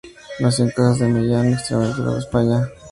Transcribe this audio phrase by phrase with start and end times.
[0.39, 2.67] Nació en Casas de Millán en Extremadura, España.